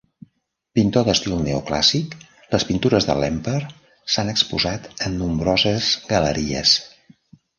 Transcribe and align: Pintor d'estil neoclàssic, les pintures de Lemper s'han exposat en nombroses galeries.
Pintor 0.77 1.03
d'estil 1.07 1.35
neoclàssic, 1.47 2.15
les 2.55 2.65
pintures 2.69 3.05
de 3.09 3.17
Lemper 3.23 3.59
s'han 4.15 4.33
exposat 4.33 4.89
en 5.09 5.21
nombroses 5.21 5.91
galeries. 6.13 6.75